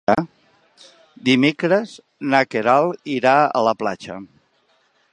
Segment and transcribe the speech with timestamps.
[1.29, 1.93] Dimecres
[2.33, 4.21] na Queralt irà a la platja.